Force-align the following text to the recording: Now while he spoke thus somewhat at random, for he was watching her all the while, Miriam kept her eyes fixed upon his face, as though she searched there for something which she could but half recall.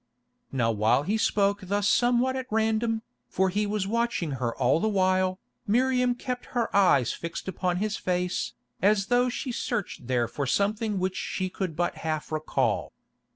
Now 0.51 0.71
while 0.71 1.03
he 1.03 1.15
spoke 1.15 1.59
thus 1.61 1.87
somewhat 1.87 2.35
at 2.35 2.47
random, 2.49 3.03
for 3.29 3.49
he 3.49 3.67
was 3.67 3.85
watching 3.85 4.31
her 4.41 4.55
all 4.55 4.79
the 4.79 4.89
while, 4.89 5.39
Miriam 5.67 6.15
kept 6.15 6.47
her 6.57 6.75
eyes 6.75 7.13
fixed 7.13 7.47
upon 7.47 7.77
his 7.77 7.97
face, 7.97 8.53
as 8.81 9.05
though 9.13 9.29
she 9.29 9.51
searched 9.51 10.07
there 10.07 10.27
for 10.27 10.47
something 10.47 10.97
which 10.97 11.15
she 11.17 11.49
could 11.51 11.75
but 11.75 11.97
half 11.97 12.31
recall. 12.31 12.93